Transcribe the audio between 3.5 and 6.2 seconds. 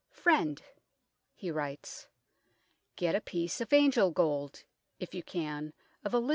of angellgold, if you can of